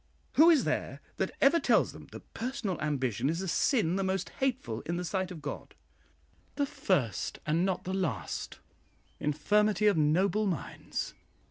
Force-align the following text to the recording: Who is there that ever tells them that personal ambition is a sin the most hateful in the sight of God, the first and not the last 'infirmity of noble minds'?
Who 0.33 0.49
is 0.49 0.63
there 0.63 0.99
that 1.17 1.29
ever 1.41 1.59
tells 1.59 1.91
them 1.91 2.07
that 2.07 2.33
personal 2.33 2.81
ambition 2.81 3.29
is 3.29 3.43
a 3.43 3.47
sin 3.47 3.97
the 3.97 4.03
most 4.03 4.29
hateful 4.39 4.81
in 4.87 4.97
the 4.97 5.05
sight 5.05 5.29
of 5.29 5.43
God, 5.43 5.75
the 6.55 6.65
first 6.65 7.37
and 7.45 7.67
not 7.67 7.83
the 7.83 7.93
last 7.93 8.57
'infirmity 9.19 9.85
of 9.85 9.97
noble 9.97 10.47
minds'? 10.47 11.13